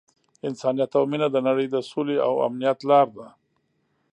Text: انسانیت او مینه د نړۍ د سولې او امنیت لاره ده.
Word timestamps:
انسانیت 0.47 0.91
او 0.97 1.03
مینه 1.11 1.27
د 1.31 1.37
نړۍ 1.47 1.67
د 1.71 1.75
سولې 1.89 2.17
او 2.27 2.33
امنیت 2.47 2.79
لاره 2.89 3.11
ده. 3.15 3.27